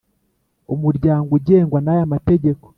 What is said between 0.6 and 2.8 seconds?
Umuryango ugengwa n aya mategeko